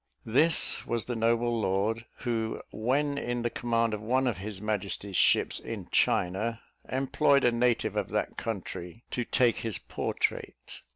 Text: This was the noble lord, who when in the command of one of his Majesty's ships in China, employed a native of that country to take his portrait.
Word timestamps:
This 0.25 0.83
was 0.87 1.05
the 1.05 1.13
noble 1.15 1.59
lord, 1.61 2.05
who 2.21 2.59
when 2.71 3.19
in 3.19 3.43
the 3.43 3.51
command 3.51 3.93
of 3.93 4.01
one 4.01 4.25
of 4.25 4.39
his 4.39 4.59
Majesty's 4.59 5.15
ships 5.15 5.59
in 5.59 5.89
China, 5.91 6.59
employed 6.91 7.43
a 7.45 7.51
native 7.51 7.95
of 7.95 8.09
that 8.09 8.35
country 8.35 9.03
to 9.11 9.23
take 9.23 9.57
his 9.57 9.77
portrait. 9.77 10.81